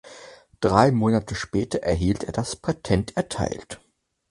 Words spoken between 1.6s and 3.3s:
erhielt er das Patent